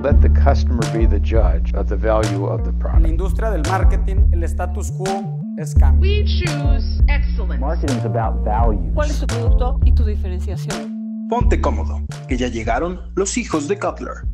[0.00, 3.06] Let the customer be the judge of the value of the En la product.
[3.08, 6.00] industria del marketing, el status quo es cambio.
[6.08, 7.58] We choose excellence.
[7.60, 8.92] Marketing is about value.
[8.94, 11.26] ¿Cuál es tu producto y tu diferenciación?
[11.28, 14.24] Ponte cómodo, que ya llegaron los hijos de Cutler.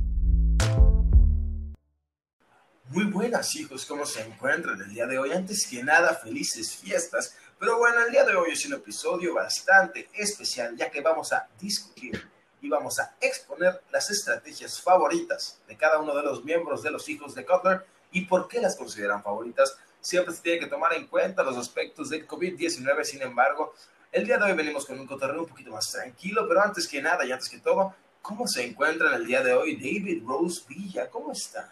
[2.90, 5.32] Muy buenas hijos, ¿cómo se encuentran el día de hoy?
[5.32, 7.34] Antes que nada, felices fiestas.
[7.58, 11.48] Pero bueno, el día de hoy es un episodio bastante especial ya que vamos a
[11.58, 12.22] discutir
[12.64, 17.06] y vamos a exponer las estrategias favoritas de cada uno de los miembros de los
[17.10, 19.76] hijos de Cutler y por qué las consideran favoritas.
[20.00, 23.74] Siempre se tiene que tomar en cuenta los aspectos del COVID-19, sin embargo,
[24.10, 27.02] el día de hoy venimos con un cotorreo un poquito más tranquilo, pero antes que
[27.02, 31.10] nada y antes que todo, ¿cómo se encuentra el día de hoy David Rose Villa?
[31.10, 31.70] ¿Cómo está?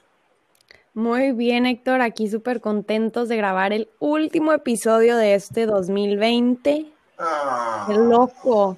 [0.92, 6.92] Muy bien, Héctor, aquí súper contentos de grabar el último episodio de este 2020.
[7.19, 8.77] Ah, ¡Qué loco!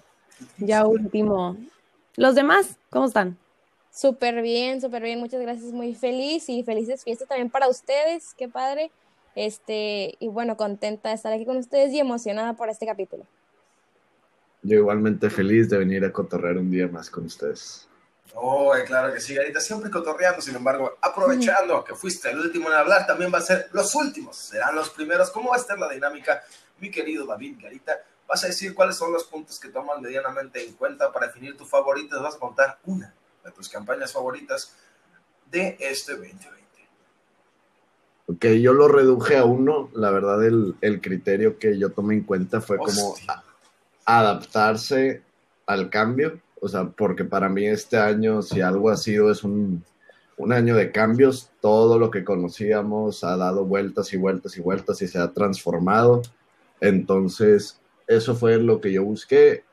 [0.58, 1.56] Ya último.
[2.16, 2.78] ¿Los demás?
[2.90, 3.38] ¿Cómo están?
[3.90, 8.48] Súper bien, súper bien, muchas gracias, muy feliz y felices fiestas también para ustedes, qué
[8.48, 8.90] padre.
[9.34, 13.24] Este, y bueno, contenta de estar aquí con ustedes y emocionada por este capítulo.
[14.62, 17.88] Yo igualmente feliz de venir a cotorrear un día más con ustedes.
[18.34, 22.74] Oh, claro que sí, Garita, siempre cotorreando, sin embargo, aprovechando que fuiste el último en
[22.74, 25.30] hablar, también va a ser los últimos, serán los primeros.
[25.30, 26.42] ¿Cómo va a estar la dinámica,
[26.78, 28.02] mi querido David Garita?
[28.28, 31.64] Vas a decir cuáles son los puntos que toman medianamente en cuenta para definir tu
[31.66, 33.12] favorita, vas a contar una
[33.44, 34.74] de tus campañas favoritas
[35.50, 36.54] de este 2020.
[38.26, 39.90] Ok, yo lo reduje a uno.
[39.94, 43.42] La verdad, el, el criterio que yo tomé en cuenta fue como Hostia.
[44.06, 45.22] a- adaptarse
[45.66, 46.40] al cambio.
[46.60, 49.84] O sea, porque para mí este año, si algo ha sido, es un,
[50.38, 51.50] un año de cambios.
[51.60, 56.22] Todo lo que conocíamos ha dado vueltas y vueltas y vueltas y se ha transformado.
[56.80, 59.64] Entonces, eso fue lo que yo busqué.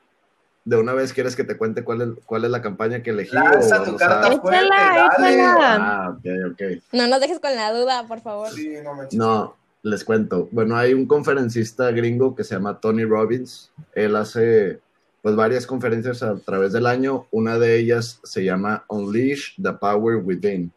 [0.64, 3.34] De una vez, ¿quieres que te cuente cuál es, cuál es la campaña que elegí?
[3.34, 5.34] Lanza o tu vamos a- carta fuerte, Échala, dale.
[5.34, 5.76] échala.
[5.76, 6.62] Ah, ok, ok.
[6.94, 8.50] No nos dejes con la duda, por favor.
[8.50, 9.18] Sí, no manches.
[9.18, 10.48] No, les cuento.
[10.52, 13.72] Bueno, hay un conferencista gringo que se llama Tony Robbins.
[13.96, 14.80] Él hace
[15.24, 17.26] pues varias conferencias a través del año.
[17.32, 20.72] Una de ellas se llama Unleash the Power Within,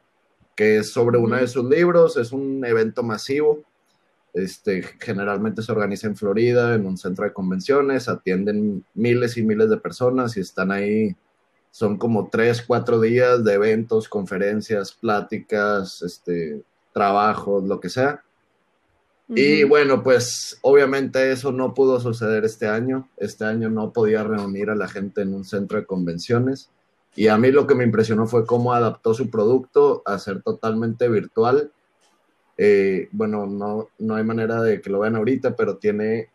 [0.55, 2.17] que es sobre uno de sus libros.
[2.17, 3.62] Es un evento masivo.
[4.34, 9.71] Este, generalmente se organiza en Florida, en un centro de convenciones, atienden miles y miles
[9.71, 11.17] de personas y están ahí,
[11.71, 16.62] son como tres, cuatro días de eventos, conferencias, pláticas, este,
[16.93, 18.25] trabajos, lo que sea.
[19.28, 23.09] Y bueno, pues obviamente eso no pudo suceder este año.
[23.17, 26.71] Este año no podía reunir a la gente en un centro de convenciones.
[27.17, 31.09] Y a mí lo que me impresionó fue cómo adaptó su producto a ser totalmente
[31.09, 31.73] virtual.
[32.57, 36.31] Eh, bueno, no, no hay manera de que lo vean ahorita, pero tiene,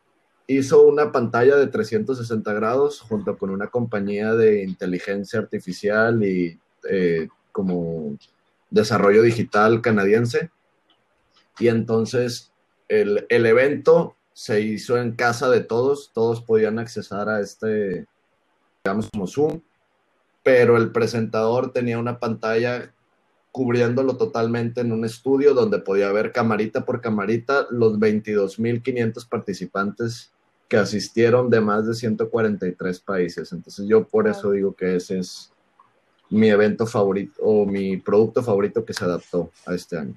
[0.47, 6.59] hizo una pantalla de 360 grados junto con una compañía de inteligencia artificial y
[6.89, 8.17] eh, como
[8.69, 10.51] desarrollo digital canadiense.
[11.59, 12.51] Y entonces
[12.87, 18.07] el, el evento se hizo en casa de todos, todos podían accesar a este,
[18.83, 19.61] digamos, como Zoom,
[20.43, 22.93] pero el presentador tenía una pantalla
[23.51, 30.31] cubriéndolo totalmente en un estudio donde podía ver camarita por camarita los 22.500 participantes
[30.67, 33.51] que asistieron de más de 143 países.
[33.51, 35.51] Entonces yo por eso digo que ese es
[36.29, 40.13] mi evento favorito o mi producto favorito que se adaptó a este año.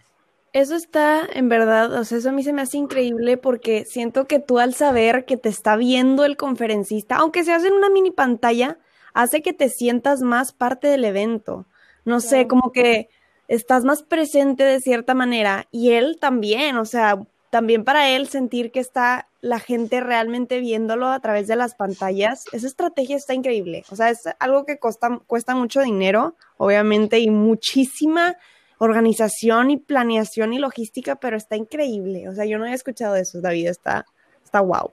[0.53, 4.26] Eso está, en verdad, o sea, eso a mí se me hace increíble porque siento
[4.26, 7.88] que tú al saber que te está viendo el conferencista, aunque se hace en una
[7.88, 8.78] mini pantalla,
[9.15, 11.66] hace que te sientas más parte del evento.
[12.04, 13.09] No sé, como que
[13.48, 17.19] estás más presente de cierta manera y él también, o sea,
[17.50, 22.47] también para él sentir que está la gente realmente viéndolo a través de las pantallas,
[22.53, 23.84] esa estrategia está increíble.
[23.91, 28.36] O sea, es algo que cuesta, mucho dinero, obviamente, y muchísima
[28.78, 32.26] organización y planeación y logística, pero está increíble.
[32.28, 34.06] O sea, yo no había escuchado eso, David, está,
[34.42, 34.92] está wow.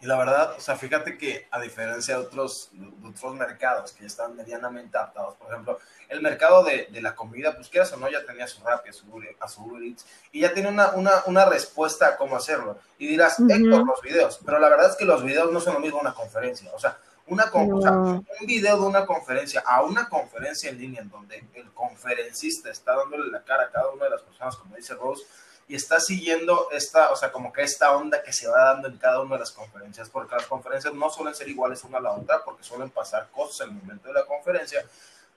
[0.00, 4.02] Y la verdad, o sea, fíjate que a diferencia de otros, de otros mercados que
[4.02, 5.78] ya están medianamente adaptados, por ejemplo,
[6.08, 8.92] el mercado de, de la comida, pues quieras o no, ya tenía su Rappi, a
[8.92, 9.06] su,
[9.40, 12.78] a su Uber Eats, y ya tiene una, una, una respuesta a cómo hacerlo.
[12.96, 13.50] Y dirás, Ujú.
[13.52, 16.14] Héctor, los videos, pero la verdad es que los videos no son lo mismo una
[16.14, 16.70] conferencia.
[16.74, 16.96] O sea,
[17.26, 21.10] una con- o sea, un video de una conferencia a una conferencia en línea en
[21.10, 24.94] donde el conferencista está dándole la cara a cada una de las personas, como dice
[24.94, 25.24] Rose,
[25.68, 28.96] y está siguiendo esta, o sea, como que esta onda que se va dando en
[28.96, 32.12] cada una de las conferencias, porque las conferencias no suelen ser iguales una a la
[32.12, 34.82] otra, porque suelen pasar cosas en el momento de la conferencia.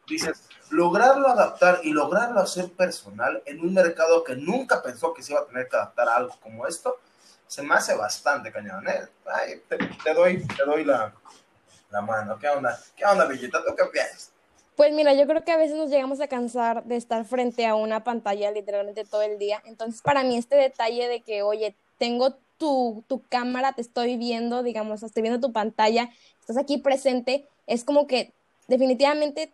[0.08, 5.34] Dices, lograrlo adaptar y lograrlo hacer personal en un mercado que nunca pensó que se
[5.34, 6.98] iba a tener que adaptar a algo como esto,
[7.46, 8.88] se me hace bastante cañón.
[8.88, 9.10] ¿eh?
[9.26, 11.14] Ay, te, te doy, te doy la,
[11.90, 12.40] la mano.
[12.40, 12.80] ¿Qué onda?
[12.96, 13.62] ¿Qué onda, Villita?
[13.66, 14.31] ¿Tú qué piensas?
[14.76, 17.76] Pues mira, yo creo que a veces nos llegamos a cansar de estar frente a
[17.76, 19.62] una pantalla literalmente todo el día.
[19.66, 24.64] Entonces, para mí este detalle de que, oye, tengo tu, tu cámara, te estoy viendo,
[24.64, 26.10] digamos, estoy viendo tu pantalla,
[26.40, 28.32] estás aquí presente, es como que
[28.68, 29.52] definitivamente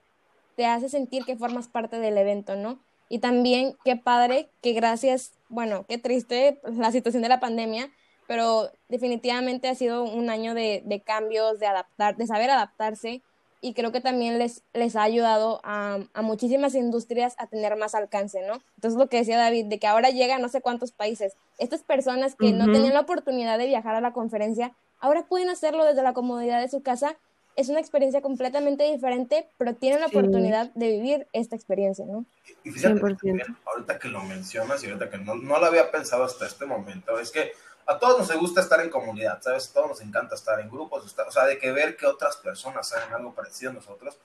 [0.55, 2.79] te hace sentir que formas parte del evento, ¿no?
[3.09, 7.89] Y también qué padre que gracias, bueno, qué triste la situación de la pandemia,
[8.27, 13.21] pero definitivamente ha sido un año de, de cambios, de adaptar, de saber adaptarse
[13.67, 17.95] y creo que también les, les ha ayudado a, a, muchísimas industrias a tener más
[17.95, 18.61] alcance, ¿no?
[18.75, 21.83] Entonces lo que decía David, de que ahora llega a no sé cuántos países, estas
[21.83, 22.65] personas que uh -huh.
[22.65, 26.61] no tenían la oportunidad de viajar a la conferencia, ahora pueden hacerlo desde la comodidad
[26.61, 27.17] de su casa.
[27.57, 30.15] Es una experiencia completamente diferente, pero tienen la sí.
[30.15, 32.25] oportunidad de vivir esta experiencia, ¿no?
[32.63, 36.23] Y fíjate, también, ahorita que lo mencionas y ahorita que no, no lo había pensado
[36.23, 37.51] hasta este momento, es que
[37.87, 39.69] a todos nos gusta estar en comunidad, ¿sabes?
[39.69, 42.91] A todos nos encanta estar en grupos, o sea, de que ver que otras personas
[42.93, 44.17] hagan algo parecido a nosotros.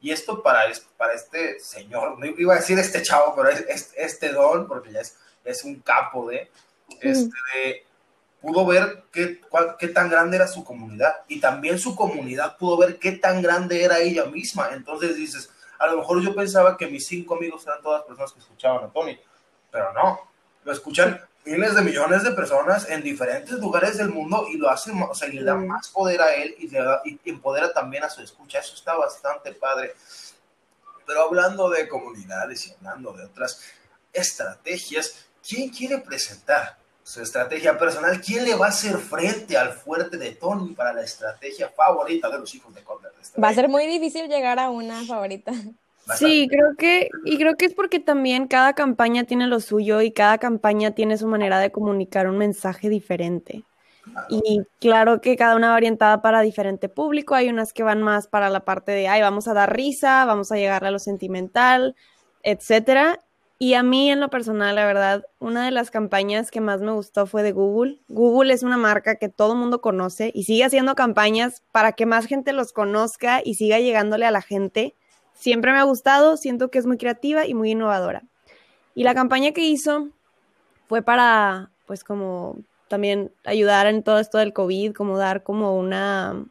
[0.00, 0.62] Y esto para,
[0.96, 4.90] para este señor, no iba a decir este chavo, pero es, es este don, porque
[4.90, 6.50] ya es, es un capo de,
[7.02, 7.84] este, de,
[8.40, 12.78] pudo ver qué, cuál, qué tan grande era su comunidad y también su comunidad pudo
[12.78, 14.70] ver qué tan grande era ella misma.
[14.72, 18.40] Entonces dices, a lo mejor yo pensaba que mis cinco amigos eran todas personas que
[18.40, 19.20] escuchaban a Tony,
[19.70, 20.20] pero no,
[20.64, 24.92] lo escuchan miles de millones de personas en diferentes lugares del mundo y lo hace,
[24.92, 28.04] o sea, y le da más poder a él y, le da, y empodera también
[28.04, 28.58] a su escucha.
[28.58, 29.94] Eso está bastante padre.
[31.06, 33.60] Pero hablando de comunidades y hablando de otras
[34.12, 38.20] estrategias, ¿quién quiere presentar su estrategia personal?
[38.20, 42.38] ¿Quién le va a hacer frente al fuerte de Tony para la estrategia favorita de
[42.38, 43.12] los hijos de Cutler?
[43.42, 45.52] Va a ser muy difícil llegar a una favorita.
[46.16, 50.12] Sí, creo que, y creo que es porque también cada campaña tiene lo suyo y
[50.12, 53.64] cada campaña tiene su manera de comunicar un mensaje diferente.
[54.28, 57.34] Y claro que cada una va orientada para diferente público.
[57.34, 60.50] Hay unas que van más para la parte de, ay, vamos a dar risa, vamos
[60.50, 61.94] a llegar a lo sentimental,
[62.42, 63.20] etcétera.
[63.58, 66.92] Y a mí, en lo personal, la verdad, una de las campañas que más me
[66.92, 68.00] gustó fue de Google.
[68.08, 72.06] Google es una marca que todo el mundo conoce y sigue haciendo campañas para que
[72.06, 74.94] más gente los conozca y siga llegándole a la gente
[75.40, 78.22] siempre me ha gustado, siento que es muy creativa y muy innovadora.
[78.94, 80.10] Y la campaña que hizo
[80.86, 82.58] fue para, pues como
[82.88, 86.44] también ayudar en todo esto del COVID, como dar como una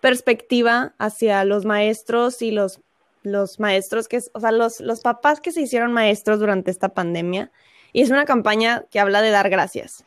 [0.00, 2.80] perspectiva hacia los maestros y los,
[3.22, 7.50] los maestros que, o sea, los, los papás que se hicieron maestros durante esta pandemia.
[7.92, 10.04] Y es una campaña que habla de dar gracias.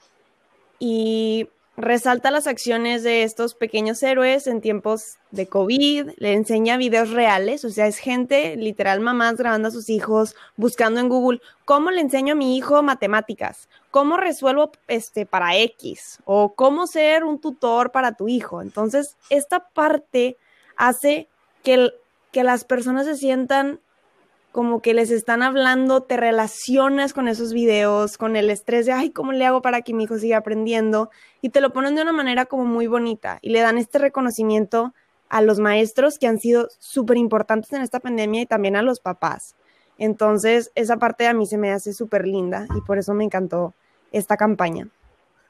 [0.77, 1.49] Y
[1.79, 7.63] resalta las acciones de estos pequeños héroes en tiempos de COVID, le enseña videos reales,
[7.63, 12.01] o sea, es gente, literal, mamás grabando a sus hijos, buscando en Google, ¿cómo le
[12.01, 13.69] enseño a mi hijo matemáticas?
[13.91, 16.19] ¿Cómo resuelvo este para X?
[16.25, 18.61] O cómo ser un tutor para tu hijo.
[18.61, 20.37] Entonces, esta parte
[20.75, 21.29] hace
[21.63, 21.93] que,
[22.31, 23.79] que las personas se sientan
[24.51, 29.11] como que les están hablando, te relacionas con esos videos, con el estrés de, ay,
[29.11, 31.11] ¿cómo le hago para que mi hijo siga aprendiendo?
[31.41, 34.93] Y te lo ponen de una manera como muy bonita y le dan este reconocimiento
[35.29, 38.99] a los maestros que han sido súper importantes en esta pandemia y también a los
[38.99, 39.55] papás.
[39.99, 43.75] Entonces, esa parte a mí se me hace súper linda y por eso me encantó
[44.11, 44.87] esta campaña.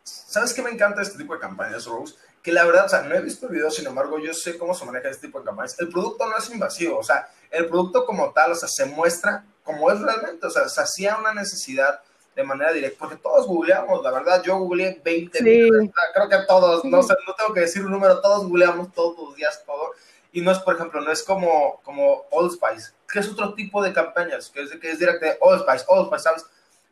[0.04, 2.16] ¿Sabes qué me encanta este tipo de campañas, Rose?
[2.42, 4.74] Que la verdad, o sea, no he visto el video, sin embargo, yo sé cómo
[4.74, 5.76] se maneja este tipo de campañas.
[5.80, 9.46] El producto no es invasivo, o sea, el producto como tal, o sea, se muestra
[9.64, 12.02] como es realmente, o sea, se hacía una necesidad
[12.36, 15.70] de manera directa, porque todos googleamos, la verdad, yo googleé 20 sí.
[16.14, 19.36] creo que todos, no, sé, no tengo que decir un número, todos googleamos todos los
[19.36, 19.92] días todo,
[20.32, 23.84] y no es, por ejemplo, no es como, como Old Spice, que es otro tipo
[23.84, 26.46] de campañas, que es, que es directo de Old Spice, Old Spice, ¿sabes?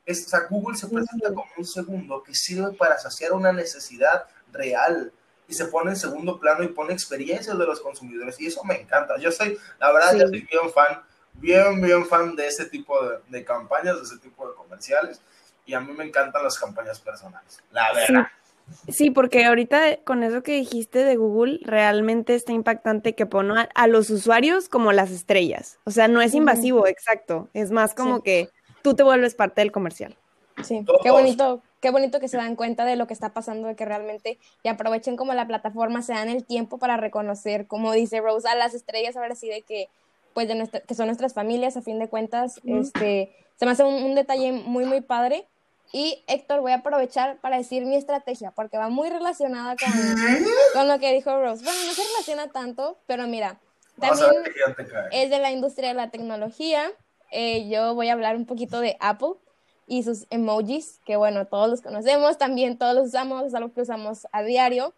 [0.06, 4.25] Es, o sea, Google se presenta como un segundo que sirve para saciar una necesidad
[4.51, 5.12] real,
[5.48, 8.82] y se pone en segundo plano y pone experiencias de los consumidores y eso me
[8.82, 9.18] encanta.
[9.18, 10.20] Yo soy, la verdad, sí.
[10.20, 11.01] yo soy bien fan,
[11.34, 15.22] bien, bien fan de ese tipo de, de, campañas, de ese tipo de comerciales
[15.66, 18.27] y a mí me encantan las campañas personales, la verdad.
[18.86, 18.92] Sí.
[18.94, 23.70] sí porque ahorita con eso que dijiste de Google, realmente está impactante que pone a,
[23.75, 25.80] a los usuarios como las estrellas.
[25.84, 27.50] O sea, no es invasivo, exacto.
[27.54, 28.22] Es más como sí.
[28.24, 28.50] que
[28.82, 30.18] tú te vuelves parte del comercial.
[30.63, 31.01] Sí, Todos.
[31.04, 33.86] qué bonito, qué bonito que se dan cuenta de lo que está pasando, de que
[33.86, 38.55] realmente y aprovechen como la plataforma, se dan el tiempo para reconocer, como dice Rosa,
[38.55, 39.89] las estrellas ahora sí de que,
[40.34, 42.77] pues de nuestra, que son nuestras familias, a fin de cuentas, mm.
[42.79, 45.46] este, se me hace un, un, detalle muy, muy padre.
[45.93, 49.89] Y Héctor, voy a aprovechar para decir mi estrategia, porque va muy relacionada con,
[50.74, 51.63] con lo que dijo Rose.
[51.63, 53.57] Bueno, no se relaciona tanto, pero mira,
[53.98, 54.29] también
[55.12, 56.91] es de la industria de la tecnología.
[57.31, 59.36] Eh, yo voy a hablar un poquito de Apple
[59.88, 63.82] y sus emojis, que bueno, todos los conocemos, también todos los usamos, es algo que
[63.82, 64.94] usamos a diario.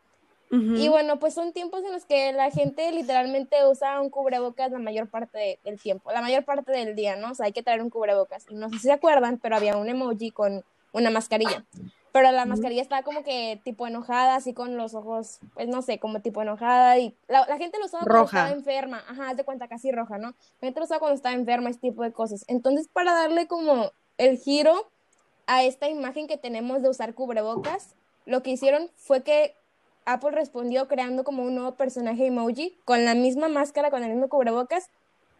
[0.52, 0.74] Ujú.
[0.78, 4.80] Y bueno, pues son tiempos en los que la gente literalmente usa un cubrebocas la
[4.80, 7.32] mayor parte de- del tiempo, la mayor parte del día, ¿no?
[7.32, 8.46] O sea, hay que traer un cubrebocas.
[8.50, 11.64] Y no sé si se acuerdan, pero había un emoji con una mascarilla.
[12.12, 16.00] Pero la mascarilla estaba como que tipo enojada, así con los ojos, pues no sé,
[16.00, 16.98] como tipo enojada.
[16.98, 18.38] Y la, la gente lo usaba cuando Roja.
[18.40, 19.04] estaba enferma.
[19.08, 20.30] Ajá, haz de cuenta, casi roja, ¿no?
[20.30, 22.44] La gente lo usaba cuando estaba enferma, ese tipo de cosas.
[22.48, 24.92] Entonces, para darle como el giro
[25.48, 27.96] a esta imagen que tenemos de usar cubrebocas,
[28.26, 29.56] lo que hicieron fue que
[30.06, 34.30] Apple respondió creando como un nuevo personaje emoji con la misma máscara, con el mismo
[34.30, 34.90] cubrebocas,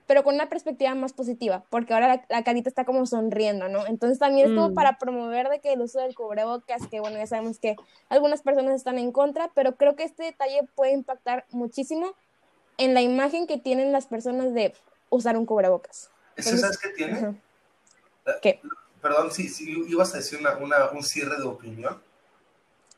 [0.08, 3.86] pero con una perspectiva más positiva, porque ahora la, la carita está como sonriendo, ¿no?
[3.86, 4.74] Entonces también es como Mm.
[4.74, 7.76] para promover de que el uso del cubrebocas, que bueno, ya sabemos que
[8.08, 12.14] algunas personas están en contra, pero creo que este detalle puede impactar muchísimo
[12.78, 14.74] en la imagen que tienen las personas de
[15.10, 16.10] usar un cubrebocas.
[16.38, 17.14] ¿Eso Entonces, sabes qué tiene?
[17.14, 17.36] Ajá.
[18.42, 18.62] ¿Qué?
[19.02, 22.02] Perdón, si si ibas a decir una, una- un cierre de opinión.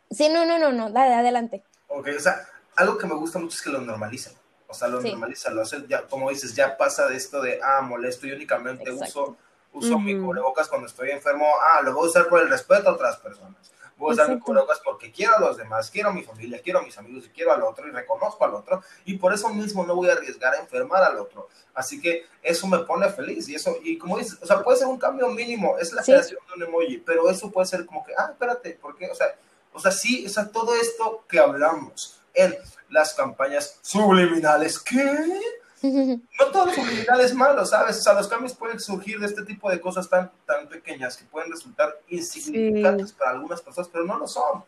[0.10, 1.64] Sí, no, no, no, no, dale, adelante.
[1.88, 4.34] Ok, o sea, algo que me gusta mucho es que lo normalicen.
[4.68, 5.10] O sea, lo Sí.
[5.12, 8.90] normalizan, lo hacen, ya, como dices, ya pasa de esto de, ah, molesto y únicamente
[8.90, 9.24] Exacto.
[9.24, 9.38] uso,
[9.74, 10.26] uso mi Ujú.
[10.28, 13.72] cubrebocas cuando estoy enfermo, ah, lo voy a usar por el respeto a otras personas.
[14.02, 14.46] Voy a usar mi Exacto.
[14.46, 17.30] cubrebocas porque quiero a los demás, quiero a mi familia, quiero a mis amigos y
[17.30, 20.56] quiero al otro y reconozco al otro y por eso mismo no voy a arriesgar
[20.56, 21.48] a enfermar al otro.
[21.76, 24.88] Así que eso me pone feliz y eso, y como dices, o sea, puede ser
[24.88, 26.12] un cambio mínimo, es la Sí.
[26.12, 29.08] creación de un emoji, pero eso puede ser como que, ah, espérate, ¿por qué?
[29.12, 29.28] O sea,
[29.72, 32.56] o sea, sí, o sea, todo esto que hablamos en
[32.90, 35.40] las campañas subliminales, ¿qué?
[36.40, 37.98] No todo lo subliminal es malo, ¿sabes?
[38.00, 41.26] O sea, los cambios pueden surgir de este tipo de cosas tan, tan pequeñas que
[41.26, 44.64] pueden resultar insignificantes para algunas personas, pero no lo son,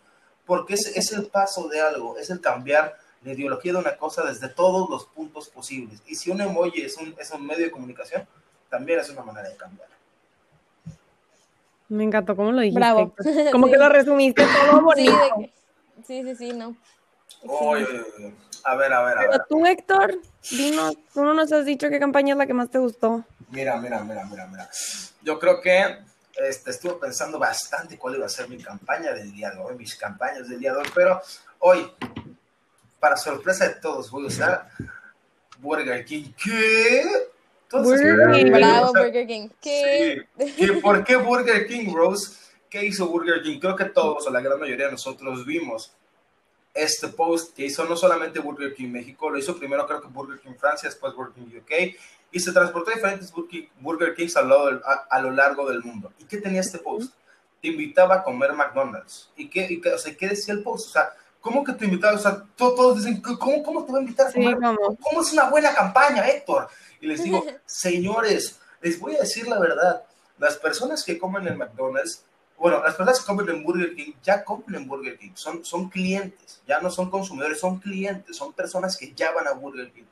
[0.46, 4.24] porque es, es el paso de algo, es el cambiar la ideología de una cosa
[4.24, 6.02] desde todos los puntos posibles.
[6.08, 8.28] Y si un emoji es un, es un medio de comunicación,
[8.70, 9.88] también es una manera de cambiar.
[11.90, 12.80] Me encantó cómo lo dijiste.
[12.80, 13.14] Bravo.
[13.52, 13.72] Como Sí.
[13.74, 15.16] que lo resumiste todo bonito.
[16.06, 16.76] sí, sí, sí, no.
[17.46, 17.86] Oye.
[18.64, 19.30] A ver, a ver, a ver.
[19.32, 20.20] Pero tú, Héctor,
[20.52, 23.24] dinos, tú no nos has dicho qué campaña es la que más te gustó.
[23.50, 24.70] Mira, mira, mira, mira, mira.
[25.22, 25.98] Yo creo que
[26.36, 29.96] este, estuve pensando bastante cuál iba a ser mi campaña del día de hoy, mis
[29.96, 31.22] campañas del día de hoy, pero
[31.60, 31.92] hoy,
[33.00, 34.70] para sorpresa de todos, voy a usar
[35.60, 36.32] Burger King.
[36.42, 37.04] ¿Qué?
[37.70, 38.52] Todos Burger King.
[38.52, 39.50] Bravo, Burger King.
[39.62, 40.28] ¿Qué?
[40.38, 40.54] Sí.
[40.58, 42.38] ¿Y por qué Burger King, Rose?
[42.70, 43.60] ¿Qué hizo Burger King?
[43.60, 45.94] Creo que todos, o la gran mayoría de nosotros, vimos
[46.74, 50.40] este post que hizo no solamente Burger King México, lo hizo primero creo que Burger
[50.40, 51.96] King Francia, después Burger King UK,
[52.32, 53.32] y se transportó a diferentes
[53.80, 56.12] Burger Kings a lo, largo del- a, a lo largo del mundo.
[56.18, 57.14] ¿Y qué tenía este post?
[57.62, 59.30] Te invitaba a comer McDonald's.
[59.38, 60.88] ¿Y qué, y qué- o sea, ¿qué decía el post?
[60.90, 62.16] O sea, ¿cómo que te invitaba?
[62.16, 64.58] O sea, to- todos dicen, ¿cómo, cómo te va a invitar a Sí, comer?
[64.58, 64.96] vamos.
[65.02, 66.68] ¿Cómo es una buena campaña, Héctor?
[67.00, 70.04] Y les digo, señores, les voy a decir la verdad.
[70.40, 72.24] Las personas que comen en McDonald's,
[72.64, 75.90] bueno, las personas que comen en Burger King ya comen en Burger King, son, son
[75.90, 80.06] clientes, ya no son consumidores, son clientes, son personas que ya van a Burger King.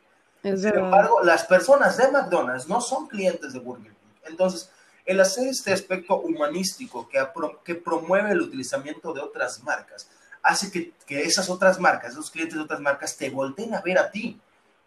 [0.43, 4.29] Es Sin embargo, las personas de McDonald's no son clientes de Burger King.
[4.29, 4.69] Entonces,
[5.05, 10.09] el hacer este aspecto humanístico que, apro- que promueve el utilizamiento de otras marcas,
[10.43, 13.97] hace que, que esas otras marcas, esos clientes de otras marcas, te volteen a ver
[13.97, 14.41] a ti.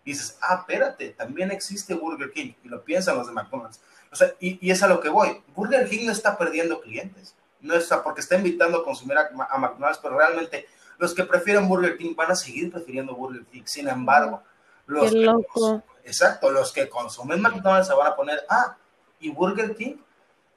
[0.05, 2.53] Y dices, ah, espérate, también existe Burger King.
[2.63, 3.81] Y lo piensan los de McDonald's.
[4.13, 5.41] O sea, y, y es a lo que voy.
[5.57, 7.35] Burger King no está perdiendo clientes.
[7.65, 10.69] No está porque está invitando a consumir a, a McDonald's, pero realmente
[10.99, 13.63] los que prefieren Burger King van a seguir prefiriendo Burger King.
[13.65, 14.43] Sin embargo,
[14.87, 18.77] los Qué que exacto, los que consumen McDonald's se van a poner, ah,
[19.19, 19.97] y Burger King,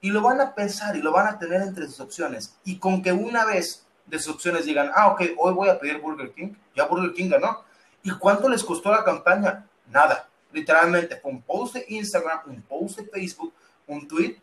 [0.02, 2.56] y lo van a pensar y lo van a tener entre sus opciones.
[2.64, 6.00] Y con que una vez de sus opciones digan, ah, ok, hoy voy a pedir
[6.00, 7.64] Burger King, ya Burger King ganó.
[8.04, 9.66] ¿Y cuánto les costó la campaña?
[9.88, 10.30] Nada.
[10.52, 13.54] Literalmente fue un post de Instagram, un post de Facebook,
[13.86, 14.38] un tweet,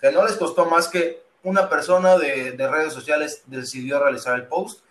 [0.00, 4.46] que no les costó más que una persona de, de redes sociales decidió realizar el
[4.46, 4.82] post.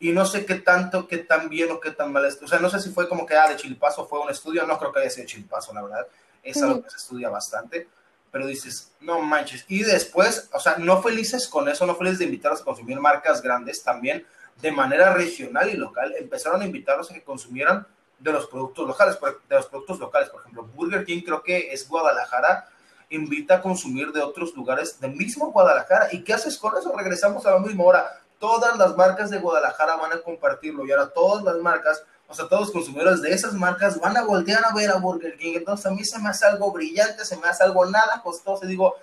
[0.00, 2.40] Y no sé qué tanto, qué tan bien o qué tan mal es.
[2.40, 4.64] O sea, no sé si fue como que, ah, de chilpazo fue un estudio.
[4.64, 6.06] No creo que haya sido chilpazo, la verdad.
[6.42, 7.88] Es algo que se estudia bastante.
[8.30, 9.64] Pero dices, no manches.
[9.66, 13.42] Y después, o sea, no felices con eso, no felices de invitarlos a consumir marcas
[13.42, 14.24] grandes también
[14.60, 16.14] de manera regional y local.
[16.16, 17.86] Empezaron a invitarlos a que consumieran
[18.18, 19.18] de los productos locales,
[19.48, 20.28] de los productos locales.
[20.28, 22.68] Por ejemplo, Burger King creo que es Guadalajara,
[23.10, 26.08] invita a consumir de otros lugares del mismo Guadalajara.
[26.12, 26.94] ¿Y qué haces con eso?
[26.96, 27.84] Regresamos a lo mismo.
[27.84, 32.34] Ahora, todas las marcas de Guadalajara van a compartirlo y ahora todas las marcas, o
[32.34, 35.54] sea, todos los consumidores de esas marcas van a voltear a ver a Burger King.
[35.56, 38.64] Entonces, a mí se me hace algo brillante, se me hace algo nada costoso.
[38.64, 38.94] Y digo,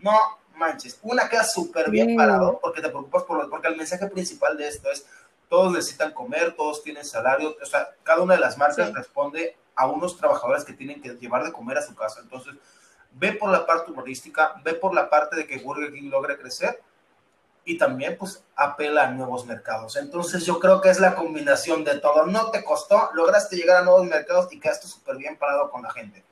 [0.00, 0.12] no
[0.56, 4.56] manches, una queda súper bien parado porque te preocupas por lo, porque el mensaje principal
[4.56, 5.04] de esto es
[5.48, 8.94] todos necesitan comer, todos tienen salario, o sea, cada una de las marcas Sí.
[8.94, 12.20] responde a unos trabajadores que tienen que llevar de comer a su casa.
[12.22, 12.54] Entonces,
[13.14, 16.82] ve por la parte humorística, ve por la parte de que Burger King logre crecer
[17.64, 19.96] y también pues apela a nuevos mercados.
[19.96, 22.26] Entonces yo creo que es la combinación de todo.
[22.26, 25.90] No te costó, lograste llegar a nuevos mercados y quedaste súper bien parado con la
[25.90, 26.24] gente.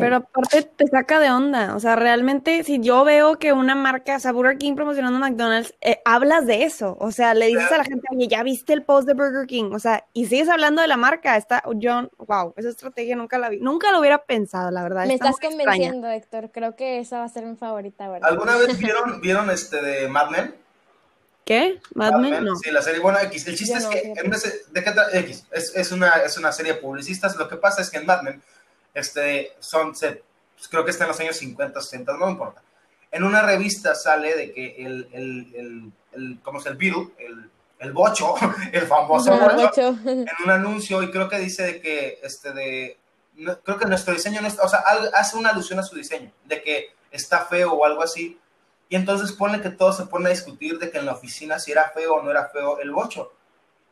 [0.00, 1.74] Pero aparte te saca de onda.
[1.74, 5.74] O sea, realmente, si yo veo que una marca, o sea, Burger King promocionando McDonald's,
[5.80, 6.96] eh, hablas de eso.
[7.00, 9.70] O sea, le dices a la gente, oye, ya viste el post de Burger King.
[9.72, 11.36] O sea, y sigues hablando de la marca.
[11.36, 13.60] Está, John, wow, esa estrategia nunca la vi.
[13.60, 15.06] Nunca lo hubiera pensado, la verdad.
[15.06, 16.50] Me está estás convenciendo, Héctor.
[16.52, 18.28] Creo que esa va a ser mi favorita, ¿verdad?
[18.30, 20.54] ¿Alguna vez vieron, vieron este de Mad Men?
[21.44, 21.78] ¿Qué?
[21.94, 22.30] ¿Mad Mad Men?
[22.30, 22.56] Men, No.
[22.56, 23.00] Sí, la serie.
[23.00, 23.46] Bueno, X.
[23.46, 25.46] El chiste Yo es no, que en ese, ¿de qué tra- X?
[25.50, 27.36] Es, es, una, es una serie de publicistas.
[27.36, 28.42] Lo que pasa es que en Mad Men,
[28.94, 30.22] este, son, se,
[30.56, 32.62] pues, creo que está en los años 50, 60, no importa.
[33.10, 37.10] En una revista sale de que el, el, el, el ¿cómo es el Beatle?
[37.18, 38.34] El, el bocho,
[38.72, 39.98] el famoso Ajá, bocho, ocho.
[40.04, 42.98] en un anuncio y creo que dice de que este de
[43.34, 44.80] no- creo que nuestro diseño no está, o sea,
[45.14, 48.38] hace una alusión a su diseño, de que está feo o algo así.
[48.88, 51.72] Y entonces pone que todos se ponen a discutir de que en la oficina si
[51.72, 53.32] era feo o no era feo el bocho.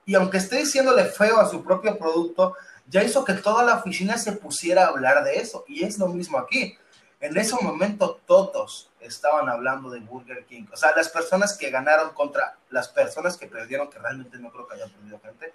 [0.05, 2.55] Y aunque esté diciéndole feo a su propio producto,
[2.89, 5.65] ya hizo que toda la oficina se pusiera a hablar de eso.
[5.69, 6.77] Y es lo mismo aquí.
[7.21, 10.65] En ese momento todos estaban hablando de Burger King.
[10.73, 14.67] O sea, las personas que ganaron contra las personas que perdieron, que realmente no creo
[14.67, 15.53] que hayan perdido gente,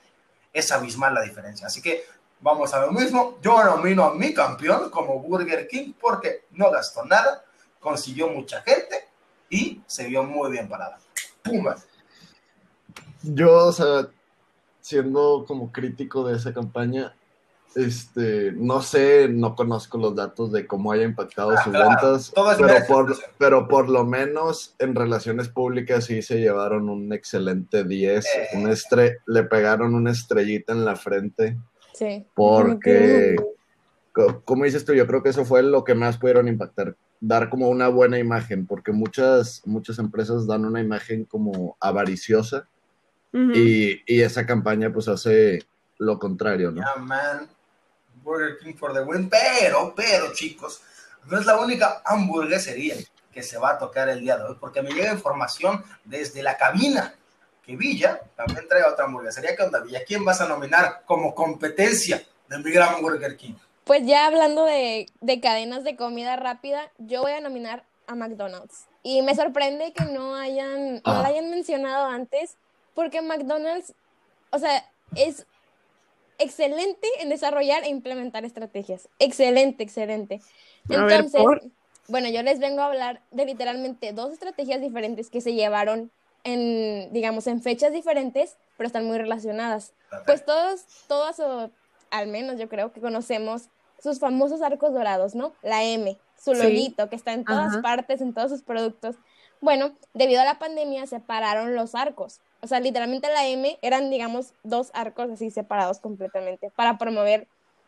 [0.54, 1.68] es abismal la diferencia.
[1.68, 2.06] Así que
[2.40, 3.38] vamos a lo mismo.
[3.42, 7.44] Yo nomino a mi campeón como Burger King porque no gastó nada,
[7.80, 9.08] consiguió mucha gente
[9.50, 11.00] y se vio muy bien parada.
[11.44, 11.86] Pumas.
[13.24, 14.08] Yo, o sea,
[14.80, 17.17] siendo como crítico de esa campaña,
[17.78, 21.90] este, no sé, no conozco los datos de cómo haya impactado Ah, sus claro.
[21.90, 27.84] ventas, pero por, pero por lo menos en relaciones públicas sí se llevaron un excelente
[27.84, 28.48] 10, Eh.
[28.58, 31.56] un estre le pegaron una estrellita en la frente,
[31.94, 32.26] Sí.
[32.34, 33.36] porque,
[34.12, 37.50] co- como dices tú, yo creo que eso fue lo que más pudieron impactar, dar
[37.50, 42.68] como una buena imagen, porque muchas, muchas empresas dan una imagen como avariciosa,
[43.34, 45.60] y, y esa campaña pues hace
[46.00, 46.82] lo contrario, ¿no?
[46.82, 47.48] Yeah, man.
[48.28, 49.30] Burger King for the win.
[49.30, 50.82] Pero, pero, chicos,
[51.26, 52.96] no es la única hamburguesería
[53.32, 56.58] que se va a tocar el día de hoy, porque me llega información desde la
[56.58, 57.14] cabina
[57.64, 59.56] que Villa también trae otra hamburguesería.
[59.56, 60.02] ¿Qué onda, Villa?
[60.06, 63.54] ¿Quién vas a nominar como competencia de mi gran Burger King?
[63.84, 68.86] Pues ya hablando de, de cadenas de comida rápida, yo voy a nominar a McDonald's.
[69.04, 71.22] Y me sorprende que no hayan, no Ah.
[71.22, 72.56] la hayan mencionado antes,
[72.96, 73.94] porque McDonald's,
[74.50, 74.84] o sea,
[75.16, 75.46] es
[76.38, 79.10] excelente en desarrollar e implementar estrategias.
[79.20, 80.42] Excelente, excelente.
[80.86, 81.64] Ver, Entonces, ¿por?
[82.08, 86.12] bueno, yo les vengo a hablar de literalmente dos estrategias diferentes que se llevaron
[86.44, 89.94] en, digamos, en fechas diferentes, pero están muy relacionadas.
[90.26, 91.72] Pues todos, todos, o
[92.12, 93.70] al menos yo creo que conocemos
[94.02, 95.54] sus famosos arcos dorados, ¿no?
[95.62, 96.62] La M, su Sí.
[96.62, 97.82] loguito que está en todas Ajá.
[97.82, 99.16] partes, en todos sus productos.
[99.60, 102.40] Bueno, debido a la pandemia separaron los arcos.
[102.62, 107.48] O sea, literalmente la M eran, digamos, dos arcos así separados completamente para promover,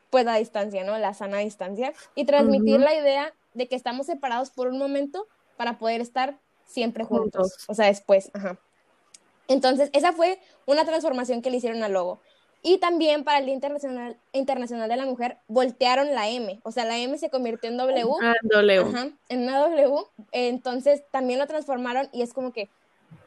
[0.10, 0.98] pues, la distancia, ¿no?
[0.98, 5.28] La sana distancia y transmitir la idea de que estamos separados por un momento
[5.58, 7.52] para poder estar siempre juntos.
[7.52, 7.66] Juntos.
[7.68, 8.58] O sea, después, ajá.
[9.48, 12.20] Entonces, esa fue una transformación que le hicieron al logo.
[12.62, 16.60] Y también para el Día Internacional, Internacional de la Mujer, voltearon la M.
[16.64, 18.06] O sea, la M se convirtió en W.
[18.22, 18.80] Ah, W.
[18.82, 20.04] Ajá, en una W.
[20.32, 22.70] Entonces, también lo transformaron y es como que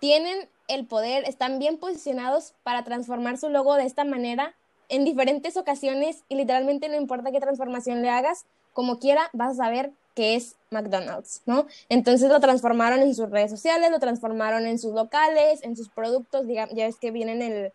[0.02, 4.52] tienen el poder, están bien posicionados para transformar su logo de esta manera
[4.88, 9.64] en diferentes ocasiones y literalmente no importa qué transformación le hagas, como quiera, vas a
[9.64, 11.66] saber que es McDonald's, ¿no?
[11.88, 16.48] Entonces lo transformaron en sus redes sociales, lo transformaron en sus locales, en sus productos,
[16.48, 17.72] digamos, ya ves que vienen en, el-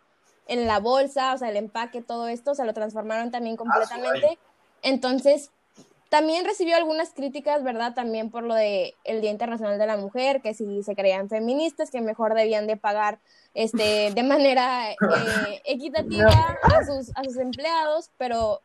[0.48, 4.38] en la bolsa, o sea, el empaque, todo esto, o sea, lo transformaron también completamente.
[4.82, 5.50] Entonces,
[6.08, 7.94] también recibió algunas críticas, ¿verdad?
[7.94, 11.90] También por lo de el Día Internacional de la Mujer, que si se creían feministas,
[11.90, 13.18] que mejor debían de pagar
[13.54, 14.96] este, de manera eh,
[15.64, 18.62] equitativa a sus, a sus empleados, pero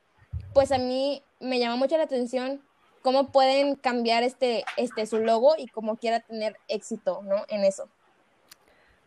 [0.53, 2.61] pues a mí me llama mucho la atención
[3.01, 7.43] cómo pueden cambiar este, este su logo y cómo quiera tener éxito, ¿no?
[7.49, 7.89] En eso.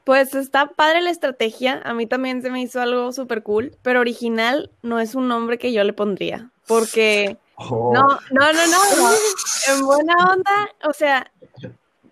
[0.04, 1.80] Pues está padre la estrategia.
[1.84, 5.58] A mí también se me hizo algo súper cool, pero original no es un nombre
[5.58, 6.52] que yo le pondría.
[6.68, 8.52] Porque Oh, no, no, no,
[8.96, 9.10] no.
[9.74, 11.32] En buena onda, o sea,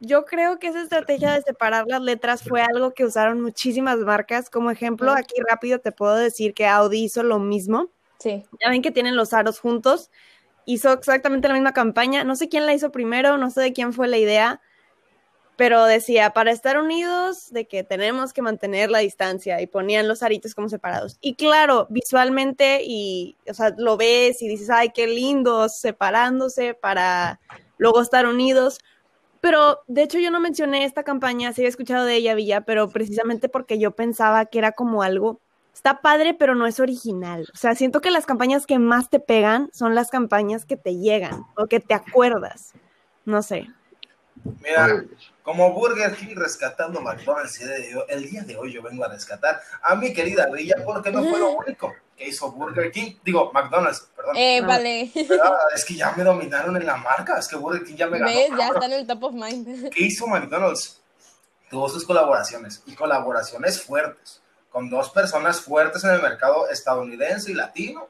[0.00, 4.50] yo creo que esa estrategia de separar las letras fue algo que usaron muchísimas marcas.
[4.50, 7.90] Como ejemplo, aquí rápido te puedo decir que Audi hizo lo mismo.
[8.18, 8.44] Sí.
[8.62, 10.10] Ya ven que tienen los aros juntos.
[10.66, 12.24] Hizo exactamente la misma campaña.
[12.24, 14.60] No sé quién la hizo primero, no sé de quién fue la idea,
[15.56, 20.22] pero decía, para estar unidos, de que tenemos que mantener la distancia y ponían los
[20.22, 21.16] aritos como separados.
[21.20, 27.40] Y claro, visualmente, y, o sea, lo ves y dices, ay, qué lindos, separándose para
[27.78, 28.80] luego estar unidos.
[29.40, 32.88] pero de hecho yo no mencioné esta campaña, sí había escuchado de ella, Villa, pero
[32.88, 35.38] precisamente porque yo pensaba que era como algo,
[35.74, 37.46] está padre, pero no es original.
[37.52, 40.96] O sea, siento que las campañas que más te pegan son las campañas que te
[40.96, 42.72] llegan o que te acuerdas.
[43.26, 43.68] No sé.
[44.62, 45.04] Mira,
[45.44, 49.04] como Burger King rescatando McDonald's, el día de hoy- el día de hoy yo vengo
[49.04, 53.16] a rescatar a mi querida Villa porque no fue lo único que hizo Burger King,
[53.24, 54.36] digo McDonald's, perdón.
[54.36, 54.66] Eh, Ah.
[54.66, 55.10] vale.
[55.14, 58.18] Pero es que ya me dominaron en la marca, es que Burger King ya me
[58.18, 58.32] ganó.
[58.32, 58.50] ¿Ves?
[58.56, 59.90] Ya está en el top of mind.
[59.94, 61.00] ¿Qué hizo McDonald's?
[61.70, 67.54] Tuvo sus colaboraciones y colaboraciones fuertes con dos personas fuertes en el mercado estadounidense y
[67.54, 68.08] latino,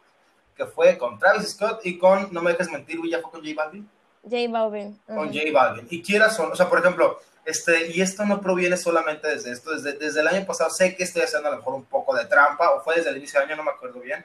[0.57, 3.53] que fue con Travis Scott y con, no me dejes mentir, Villa fue con J
[3.57, 3.91] Balvin.
[4.25, 4.99] J Balvin.
[5.07, 5.27] con Ajá.
[5.33, 5.87] J Balvin.
[5.91, 9.99] Y quieras o sea, por ejemplo, este, y esto no proviene solamente desde esto, desde,
[9.99, 12.71] desde el año pasado, sé que estoy haciendo a lo mejor un poco de trampa,
[12.71, 14.25] o fue desde el inicio del año, no me acuerdo bien,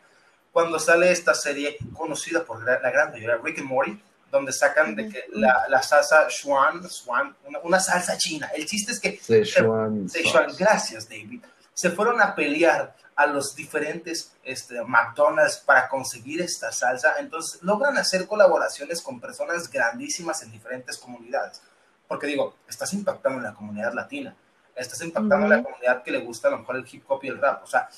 [0.51, 4.95] cuando sale esta serie conocida por la, la gran mayoría, Rick and Morty, donde sacan
[4.95, 8.49] de que la, la salsa Swan, Swan una, una salsa china.
[8.55, 10.63] El chiste es que Szechuan Szechuan, sauce.
[10.63, 11.41] gracias David,
[11.73, 17.97] se fueron a pelear a los diferentes este, McDonald's para conseguir esta salsa, entonces logran
[17.97, 21.62] hacer colaboraciones con personas grandísimas en diferentes comunidades,
[22.08, 24.34] porque digo, estás impactando en la comunidad latina,
[24.73, 27.27] estás impactando en la comunidad que le gusta a lo mejor el hip hop y
[27.27, 27.89] el rap, o sea,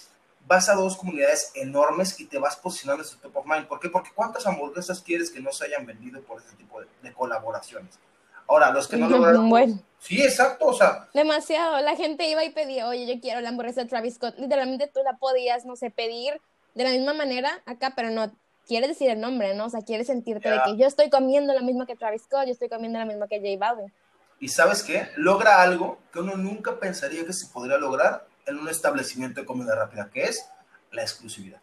[0.48, 3.80] vas a dos comunidades enormes y te vas posicionando en su top of mind, ¿por
[3.80, 3.90] qué?
[3.90, 8.00] Porque ¿cuántas hamburguesas quieres que no se hayan vendido por ese tipo de, de colaboraciones?
[8.48, 9.50] Ahora, los que no lograron...
[9.50, 9.80] Bueno.
[10.00, 11.80] Sí, exacto, o sea, Demasiado.
[11.82, 14.34] La gente iba y pedía, oye, yo quiero la hamburguesa de Travis Scott.
[14.40, 16.42] Literalmente tú la podías, no sé, pedir
[16.74, 18.32] de la misma manera acá, pero no
[18.68, 19.66] quieres decir el nombre, ¿no?
[19.66, 20.64] O sea, quieres sentirte de Ya.
[20.64, 23.38] que yo estoy comiendo la misma que Travis Scott, yo estoy comiendo la misma que
[23.40, 23.94] J Balvin.
[24.40, 25.08] Y sabes qué?
[25.18, 29.76] Logra algo que uno nunca pensaría que se podría lograr en un establecimiento de comida
[29.76, 30.50] rápida, que es
[30.92, 31.60] la exclusividad.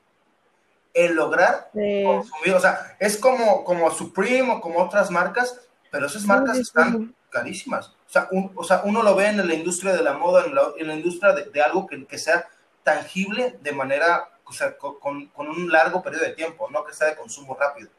[0.95, 2.05] El lograr Sí.
[2.05, 5.59] consumir, o sea, es como, como Supreme o como otras marcas,
[5.90, 6.68] pero esas marcas sí, sí.
[6.68, 7.88] están carísimas.
[7.88, 10.55] O sea, un- o sea, uno lo ve en la industria de la moda, en
[10.55, 12.46] la, en la industria de, de algo que, que sea
[12.83, 16.94] tangible de manera, o sea, co- con, con un largo periodo de tiempo, no que
[16.94, 17.90] sea de consumo rápido.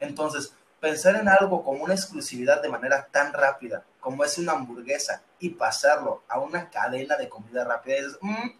[0.00, 5.22] Entonces, pensar en algo como una exclusividad de manera tan rápida como es una hamburguesa
[5.40, 8.50] y pasarlo a una cadena de comida rápida, es, mm,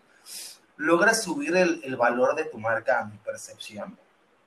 [0.76, 3.98] logras subir el, el valor de tu marca a mi percepción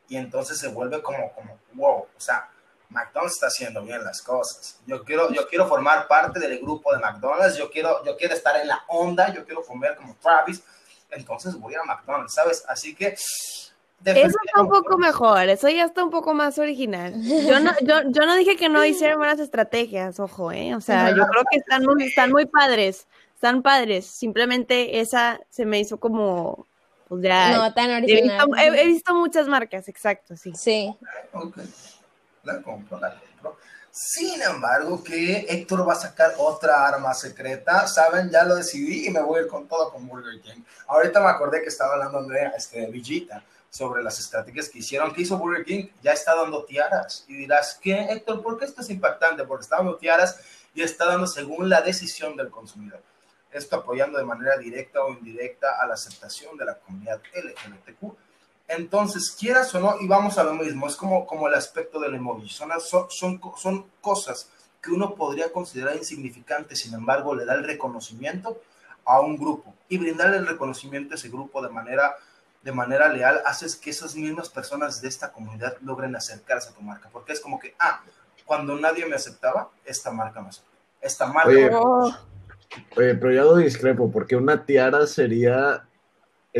[0.08, 2.50] y entonces se vuelve como, como, wow, o sea,
[2.90, 4.80] McDonald's está haciendo bien las cosas.
[4.86, 8.56] Yo quiero, yo quiero formar parte del grupo de McDonald's, yo quiero, yo quiero estar
[8.60, 10.64] en la onda, yo quiero comer como Travis,
[11.12, 12.64] entonces voy a McDonald's, ¿sabes?
[12.68, 13.16] Así que...
[14.06, 17.14] Eso está un poco mejor, eso ya está un poco más original.
[17.22, 20.74] Yo no, yo, yo no dije que no hicieran buenas estrategias, ojo, ¿eh?
[20.74, 24.06] O sea, yo creo que están muy, están muy padres, están padres.
[24.06, 26.66] Simplemente esa se me hizo como,
[27.10, 27.58] pues ya.
[27.58, 28.48] No, tan he, original.
[28.48, 30.54] visto, he- he visto muchas marcas, exacto, sí.
[30.56, 30.96] Sí.
[31.34, 31.58] Ok,
[32.44, 33.58] la compro, la compro.
[33.92, 38.30] Sin embargo, que Héctor va a sacar otra arma secreta, ¿saben?
[38.30, 40.62] Ya lo decidí y me voy a ir con todo con Burger King.
[40.88, 45.14] Ahorita me acordé que estaba hablando Andrea, este, Villita, sobre las estrategias que hicieron.
[45.14, 45.88] ¿Qué hizo Burger King?
[46.04, 47.26] Ya está dando tiaras.
[47.28, 48.44] Y dirás, ¿qué, Héctor?
[48.44, 49.44] ¿Por qué esto es impactante?
[49.44, 50.40] Porque está dando tiaras
[50.74, 53.02] y está dando según la decisión del consumidor.
[53.52, 58.16] Esto apoyando de manera directa o indirecta a la aceptación de la comunidad LGBTQ.
[58.70, 62.14] Entonces, quieras o no, y vamos a lo mismo, es como, como el aspecto del
[62.14, 62.48] emoji.
[62.50, 64.50] Son, son, son, son cosas
[64.82, 68.62] que uno podría considerar insignificantes, sin embargo, le da el reconocimiento
[69.06, 72.16] a un grupo y brindarle el reconocimiento a ese grupo de manera,
[72.62, 76.82] de manera leal, haces que esas mismas personas de esta comunidad logren acercarse a tu
[76.82, 78.04] marca, porque es como que, ah,
[78.46, 80.70] cuando nadie me aceptaba, esta marca me aceptó.
[81.02, 85.89] Esta marca Oye, me Oye, pero yo lo discrepo, porque una tiara sería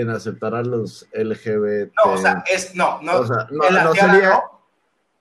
[0.02, 1.92] en aceptar a los LGBT.
[2.06, 4.60] No, o sea, es, no, no, O sea, no- en la no tiara sería- no.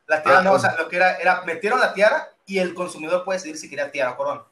[0.07, 2.73] La tiara Ah, no, o sea, lo que era, era, metieron la tiara y el
[2.75, 4.43] consumidor puede decidir si quería tiara o corona.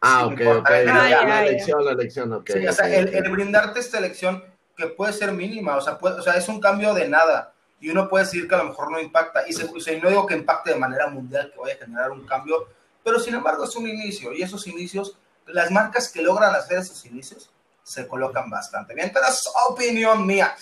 [0.00, 0.70] Ah, ok, ok.
[0.70, 1.46] La, Ah, ya, la ya.
[1.46, 2.50] elección, la elección, ok.
[2.52, 3.14] Sí, o sea, ok, el, ok.
[3.14, 4.44] el brindarte esta elección
[4.76, 7.52] que puede ser mínima, o sea, puede- o sea, es un cambio de nada.
[7.80, 9.42] Y uno puede decir que a lo mejor no impacta.
[9.46, 11.78] Y, se, o sea, y no digo que impacte de manera mundial, que vaya a
[11.84, 12.68] generar un cambio,
[13.04, 14.32] pero sin embargo es un inicio.
[14.32, 17.50] Y esos inicios, las marcas que logran hacer esos inicios,
[17.88, 19.10] se colocan bastante bien.
[19.12, 20.54] Pero es opinión mía.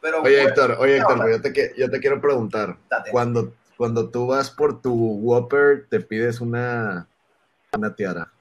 [0.00, 2.76] Pero, Oye, bueno, Héctor, oye, Héctor, yo te, yo te quiero preguntar.
[2.90, 3.10] Date.
[3.12, 7.06] Cuando, cuando tú vas por tu Whopper, te pides una,
[7.72, 8.32] una tiara.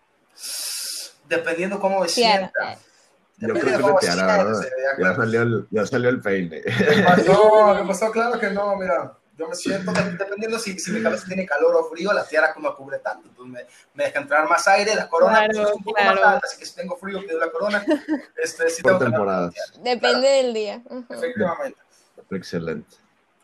[1.29, 2.51] dependiendo cómo me Tiara.
[2.51, 2.81] sienta.
[3.37, 4.53] Yo creo de que una tiara,
[4.99, 6.61] Ya salió el, ya salió el peine.
[6.61, 7.75] ¿Qué pasó?
[7.77, 8.11] ¿Qué pasó?
[8.11, 9.13] Claro que no, mira.
[9.37, 12.53] Yo me siento, de- dependiendo si, si mi cabeza tiene calor o frío, la tiara
[12.59, 13.27] no cubre tanto.
[13.29, 13.65] Entonces me,
[13.95, 16.21] me deja entrar más aire, la corona Claro, pues, es un poco claro.
[16.21, 17.83] más alta, así que si tengo frío, pido la corona.
[18.35, 19.53] Este, sí Por tengo que- temporadas.
[19.81, 20.81] Depende del día.
[21.09, 21.79] Efectivamente.
[22.29, 22.95] Excelente.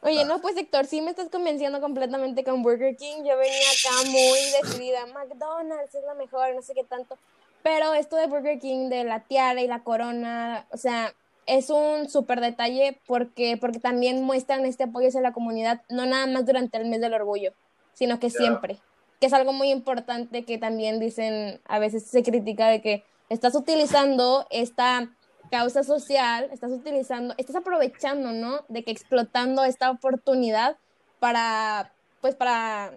[0.01, 3.23] Oye, no, pues Héctor, sí me estás convenciendo completamente con Burger King.
[3.25, 5.05] Yo venía acá muy decidida.
[5.07, 7.17] McDonald's es la mejor, no sé qué tanto.
[7.63, 11.13] Pero esto de Burger King, de la tiara y la corona, o sea,
[11.47, 16.27] es un súper detalle porque, porque también muestran este apoyo hacia la comunidad, no nada
[16.27, 17.53] más durante el mes del orgullo,
[17.93, 18.77] sino que siempre.
[19.19, 23.55] Que es algo muy importante que también dicen, a veces se critica de que estás
[23.55, 25.09] utilizando esta
[25.49, 28.65] causa social, estás utilizando, estás aprovechando, ¿no?
[28.67, 30.75] De que explotando esta oportunidad
[31.19, 32.91] para, pues para,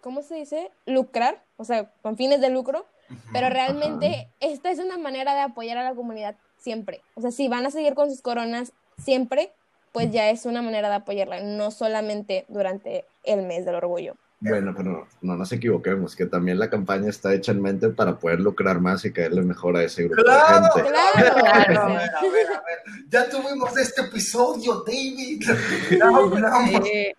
[0.00, 0.72] ¿cómo se dice?
[0.84, 2.86] Lucrar, o sea, con fines de lucro,
[3.32, 7.02] pero realmente esta es una manera de apoyar a la comunidad siempre.
[7.14, 9.52] O sea, si van a seguir con sus coronas siempre,
[9.92, 14.16] pues ya es una manera de apoyarla, no solamente durante el mes del orgullo.
[14.40, 18.40] Bueno, pero no nos equivoquemos, que también la campaña está hecha en mente para poder
[18.40, 20.90] lucrar más y caerle mejor a ese grupo Claro, de gente.
[20.90, 21.40] Claro.
[21.40, 21.80] claro.
[21.82, 22.78] A ver, a ver, a ver.
[23.08, 25.42] Ya tuvimos este episodio, David.
[25.98, 26.86] Ya hablamos.
[26.92, 27.14] Eh,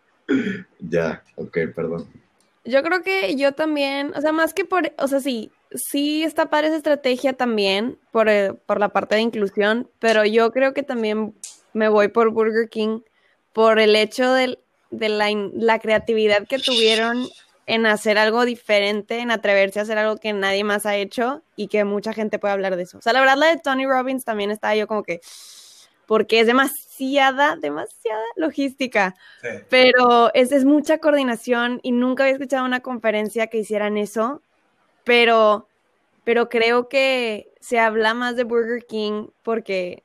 [0.80, 2.08] Ya, ok, perdón.
[2.64, 6.50] Yo creo que yo también, o sea, más que por, o sea, sí, sí está
[6.50, 10.84] padre esa estrategia también por, eh, por la parte de inclusión, pero yo creo que
[10.84, 11.34] también
[11.74, 13.02] me voy por Burger King
[13.54, 14.58] por el hecho de,
[14.92, 17.28] la, la creatividad que tuvieron
[17.68, 21.68] en hacer algo diferente, en atreverse a hacer algo que nadie más ha hecho y
[21.68, 22.98] que mucha gente puede hablar de eso.
[22.98, 25.22] O sea, la verdad la de Tony Robbins también estaba yo como que,
[26.06, 29.50] porque es demasiada, demasiada logística Sí.
[29.70, 34.42] pero es, es mucha coordinación y nunca había escuchado una conferencia que hicieran eso,
[35.06, 35.68] pero,
[36.26, 40.04] pero creo que se habla más de Burger King porque,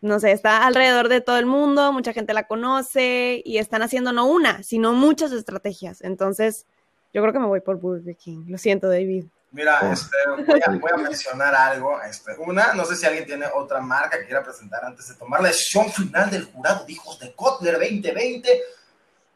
[0.00, 4.12] no sé, está alrededor de todo el mundo, mucha gente la conoce y están haciendo
[4.12, 6.00] no una, sino muchas estrategias.
[6.02, 6.66] Entonces,
[7.12, 8.44] yo creo que me voy por Burger King.
[8.48, 9.24] Lo siento, David.
[9.52, 9.92] Mira, Oh.
[9.92, 12.00] este, voy, a, voy a mencionar algo.
[12.02, 15.40] Este, una, no sé si alguien tiene otra marca que quiera presentar antes de tomar
[15.40, 18.62] la decisión final del jurado de hijos de Kotler 2020.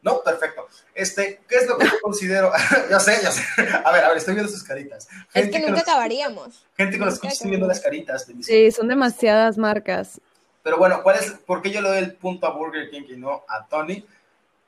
[0.01, 0.67] No, perfecto.
[0.95, 2.51] Este, ¿qué es lo que yo considero?
[2.89, 3.43] ya sé, ya sé.
[3.85, 5.07] A ver, a ver, estoy viendo sus caritas.
[5.33, 6.65] Es Gente que nunca acabaríamos.
[6.75, 10.19] Gente que nos nunca escucha estoy viendo las caritas de mis Sí, son demasiadas marcas.
[10.63, 13.17] Pero bueno, ¿cuál es, ¿por qué yo le doy el punto a Burger King y
[13.17, 14.05] no a Tony?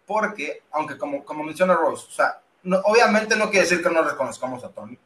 [0.06, 4.02] Porque, aunque como, como menciona Rose, o sea, no- obviamente no quiere decir que no
[4.02, 4.98] reconozcamos a Tony.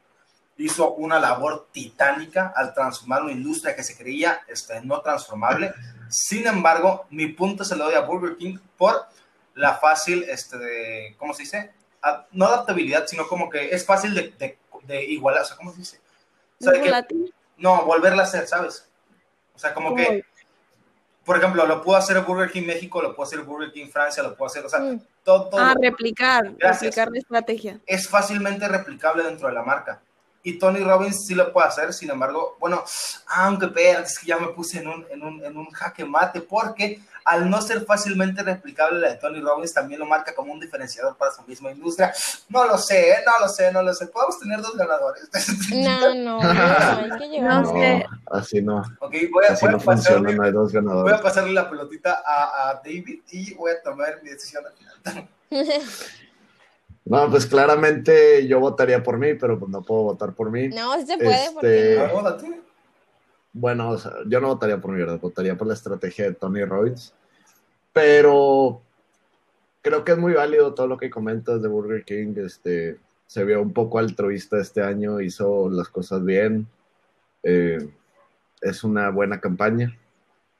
[0.57, 5.71] Hizo una labor titánica al transformar una industria que se creía este, no transformable.
[6.09, 9.05] Sin embargo, mi punto se lo doy a Burger King por
[9.57, 11.71] la fácil, este, de, ¿cómo se dice?
[12.01, 15.71] A- no adaptabilidad, sino como que es fácil de, de, de igualar, o sea, ¿cómo
[15.71, 15.99] se dice?
[16.61, 18.87] O sea, que- no, volverla a hacer, ¿sabes?
[19.55, 20.23] O sea, como que,
[21.25, 24.35] por ejemplo, lo puedo hacer Burger King México, lo puedo hacer Burger King Francia, lo
[24.37, 25.01] puedo hacer, o sea, Mm.
[25.23, 26.81] todo, todo Ah, replicar, Gracias.
[26.95, 27.79] replicar la estrategia.
[27.87, 30.01] es fácilmente replicable dentro de la marca.
[30.47, 32.81] Y Tony Robbins sí lo puede hacer, sin embargo, bueno,
[33.35, 36.39] aunque espérate, es que ya me puse en un, en, un, en un jaque mate,
[36.39, 40.59] porque al no ser fácilmente replicable la de Tony Robbins, también lo marca como un
[40.61, 42.13] diferenciador para su misma industria.
[42.47, 43.15] No lo sé, ¿eh?
[43.25, 44.07] no lo sé, no lo sé.
[44.07, 45.27] Podemos tener dos ganadores.
[45.73, 47.41] No, no, no, hay que.
[47.41, 48.05] No No, sé.
[48.31, 48.77] así no.
[49.01, 51.21] ok, voy a, Así voy a no funciona, pasarle- no hay dos Voy a ganadores.
[51.21, 55.29] pasarle la pelotita a, a David y voy a tomar mi decisión al final.
[57.09, 60.69] No, pues claramente yo votaría por mí, pero pues no puedo votar por mí.
[60.69, 62.61] No, sí se puede, Este- porque.
[63.53, 65.19] Bueno, o sea, yo no votaría por mí, ¿verdad?
[65.19, 67.13] Votaría por la estrategia de Tony Robbins.
[67.93, 68.81] Pero
[69.81, 72.35] creo que es muy válido todo lo que comentas de Burger King.
[72.37, 76.67] Este, se vio un poco altruista este año, hizo las cosas bien.
[77.41, 77.89] Eh,
[78.61, 79.97] es una buena campaña.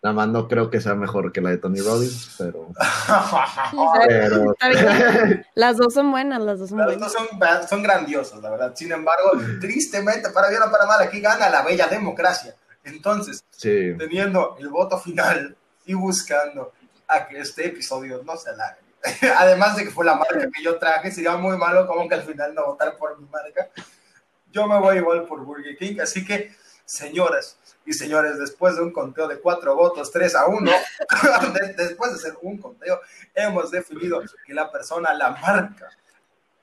[0.07, 2.69] Nada más no creo que sea mejor que la de Tony Robbins, pero...
[4.07, 4.55] pero.
[5.53, 7.11] Las dos son buenas, las dos son Las buenas.
[7.11, 8.73] dos son, son grandiosos, la verdad.
[8.73, 12.55] Sin embargo, tristemente, para bien o para mal, aquí gana la bella democracia.
[12.85, 16.71] Entonces, sí, teniendo el voto final y buscando
[17.05, 18.79] a que este episodio no se alargue.
[19.37, 22.23] Además de que fue la marca que yo traje, sería muy malo como que al
[22.23, 23.67] final no votar por mi marca.
[24.53, 28.91] Yo me voy igual por Burger King, así que, señoras y señores, después de un
[28.91, 30.69] conteo de cuatro votos, tres a uno,
[31.53, 32.99] de- después de hacer un conteo,
[33.33, 35.89] hemos definido que la persona, la marca,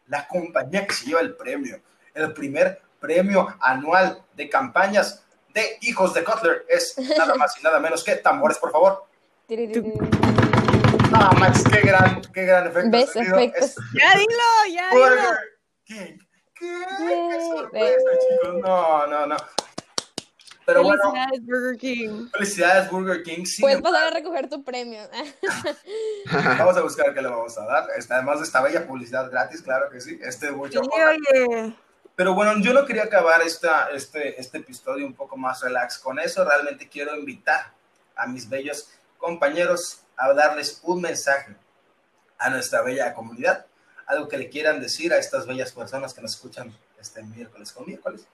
[0.07, 1.81] la compañía que se lleva el premio,
[2.15, 7.81] el primer premio anual de campañas de Hijos de Cutler es nada más y nada
[7.81, 9.05] menos que tambores, por favor.
[11.13, 12.91] Ah, Max, qué gran, qué gran efecto.
[12.91, 13.15] ¿Ves?
[13.17, 13.63] Efectos.
[13.71, 15.01] Es Ya dilo, ya dilo.
[15.05, 15.39] Burger
[15.85, 16.19] King.
[16.55, 16.85] ¿Qué?
[16.99, 18.55] ¡Qué sorpresa, chicos!
[18.63, 19.37] No, no, no.
[20.67, 22.29] Pero bueno, Felicidades, Burger King.
[22.33, 23.45] felicidades, Burger King.
[23.45, 25.03] Sin puedes pasar a recoger tu premio.
[26.59, 27.89] Vamos a buscar qué le vamos a dar.
[27.97, 30.19] Este, Además de esta bella publicidad gratis, claro que sí.
[30.23, 31.75] Este Sí, mucho oye.
[32.17, 36.19] Pero bueno, yo no quería acabar esta, este, este episodio un poco más relax con
[36.19, 36.45] eso.
[36.45, 37.73] Realmente quiero invitar
[38.15, 41.57] a mis bellos compañeros a darles un mensaje
[42.39, 43.67] a nuestra bella comunidad.
[44.07, 47.87] Algo que le quieran decir a estas bellas personas que nos escuchan este miércoles con
[47.87, 48.27] miércoles.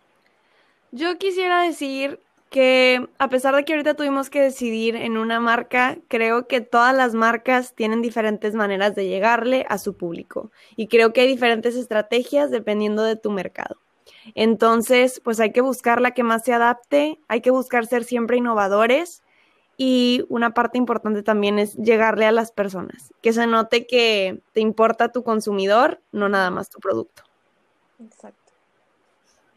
[0.92, 5.98] Yo quisiera decir que a pesar de que ahorita tuvimos que decidir en una marca,
[6.08, 11.12] creo que todas las marcas tienen diferentes maneras de llegarle a su público y creo
[11.12, 13.76] que hay diferentes estrategias dependiendo de tu mercado.
[14.34, 18.36] Entonces, pues hay que buscar la que más se adapte, hay que buscar ser siempre
[18.36, 19.22] innovadores
[19.76, 24.60] y una parte importante también es llegarle a las personas, que se note que te
[24.60, 27.22] importa tu consumidor, no nada más tu producto.
[28.04, 28.52] Exacto.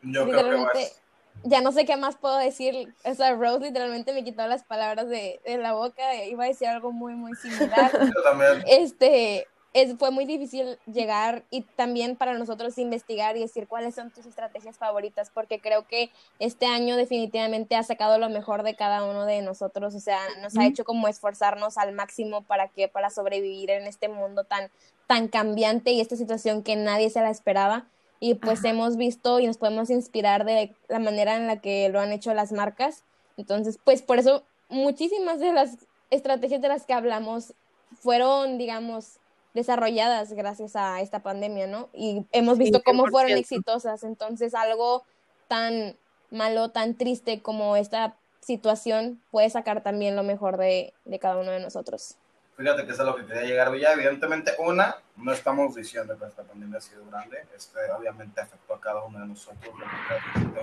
[0.04, 1.03] Yo creo que Literalmente, vas.
[1.44, 2.94] Ya no sé qué más puedo decir.
[3.06, 6.16] O sea, Rose literalmente me quitó las palabras de, de la boca.
[6.26, 7.92] Iba a decir algo muy, muy similar.
[8.16, 8.64] Yo también.
[8.68, 14.12] este, es, fue muy difícil llegar y también para nosotros investigar y decir cuáles son
[14.12, 19.04] tus estrategias favoritas, porque creo que este año definitivamente ha sacado lo mejor de cada
[19.04, 23.10] uno de nosotros, o sea, nos ha hecho como esforzarnos al máximo para que, para
[23.10, 24.70] sobrevivir en este mundo tan,
[25.08, 27.88] tan cambiante y esta situación que nadie se la esperaba.
[28.26, 32.00] Y pues hemos visto y nos podemos inspirar de la manera en la que lo
[32.00, 33.04] han hecho las marcas.
[33.36, 35.76] Entonces, pues por eso muchísimas de las
[36.10, 37.54] estrategias de las que hablamos
[38.00, 39.18] fueron, digamos,
[39.54, 41.90] desarrolladas gracias a esta pandemia, ¿no?
[41.92, 43.40] Y hemos visto cómo fueron 100%.
[43.40, 44.06] exitosas.
[44.06, 45.04] Entonces, algo
[45.50, 45.98] tan
[46.32, 51.52] malo, tan triste como esta situación puede sacar también lo mejor de, de cada uno
[51.52, 52.16] de nosotros.
[52.56, 53.94] Fíjate que eso es lo que quería llegar ya.
[53.94, 57.46] Evidentemente, una, no estamos diciendo que esta pandemia ha sido grande.
[57.56, 59.74] Este, obviamente afectó a cada uno de nosotros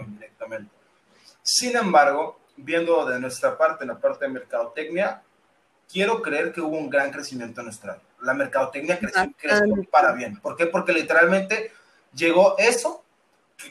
[0.08, 0.72] directamente.
[1.42, 5.22] Sin embargo, viendo de nuestra parte, en la parte de mercadotecnia,
[5.90, 8.04] quiero creer que hubo un gran crecimiento en nuestra área.
[8.22, 10.38] La mercadotecnia creció, creció para bien.
[10.40, 10.66] ¿Por qué?
[10.66, 11.72] Porque literalmente
[12.14, 13.04] llegó eso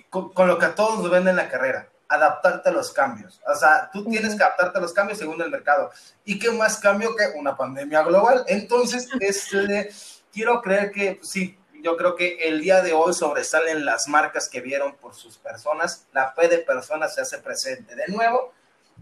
[0.10, 3.40] con, con lo que a todos nos venden en la carrera, adaptarte a los cambios.
[3.48, 5.92] O sea, tú tienes que adaptarte a los cambios según el mercado.
[6.26, 8.44] ¿Y qué más cambio que una pandemia global?
[8.48, 9.92] Entonces, este,
[10.34, 14.50] quiero creer que pues, sí, yo creo que el día de hoy sobresalen las marcas
[14.50, 18.54] que vieron por sus personas, la fe de personas se hace presente de nuevo.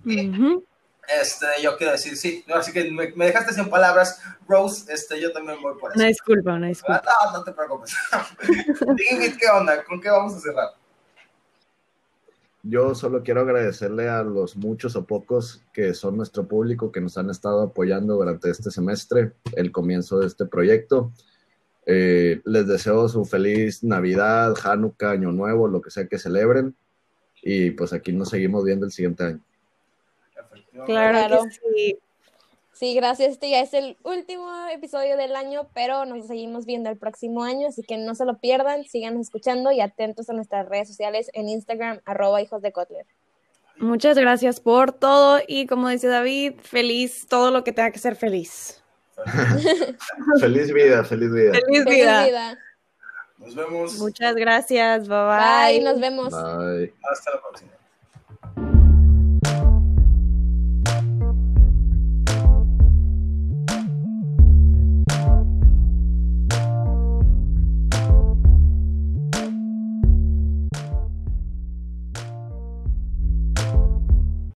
[0.06, 0.66] Y, Ujú.
[1.08, 5.20] este, yo quiero decir, sí, no, así que me, me dejaste sin palabras, Rose, este,
[5.20, 6.00] yo también voy por eso.
[6.00, 7.02] Una disculpa, una disculpa.
[7.06, 7.96] No, no te preocupes.
[8.96, 9.82] Dime, ¿qué onda?
[9.86, 10.74] ¿Con qué vamos a cerrar?
[12.70, 17.18] Yo solo quiero agradecerle a los muchos o pocos que son nuestro público que nos
[17.18, 21.14] han estado apoyando durante este semestre, el comienzo de este proyecto.
[21.86, 26.76] Eh, les deseo su feliz Navidad, Hanukkah, Año Nuevo, lo que sea que celebren.
[27.42, 29.40] Y pues aquí nos seguimos viendo el siguiente año.
[30.86, 31.44] Claro, Claro.
[31.44, 32.00] que sí.
[32.78, 33.32] Sí, gracias.
[33.32, 37.68] Este ya es el último episodio del año, pero nos seguimos viendo el próximo año,
[37.70, 41.50] así que no se lo pierdan, sigan escuchando y atentos a nuestras redes sociales en
[41.50, 43.08] Instagram, arroba hijos de Kotler.
[43.78, 48.16] Muchas gracias por todo y como dice David, feliz todo lo que tenga que ser
[48.16, 48.84] feliz.
[50.40, 51.54] feliz vida, feliz vida.
[51.54, 52.26] Feliz Feliz vida.
[52.26, 52.60] vida.
[53.40, 53.98] Nos vemos.
[53.98, 55.08] Muchas gracias.
[55.08, 55.84] Bye Bye, bye.
[55.84, 56.30] nos vemos.
[56.30, 56.94] Bye.
[57.12, 57.77] Hasta la próxima.